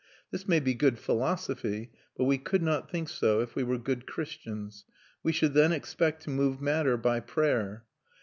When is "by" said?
6.97-7.19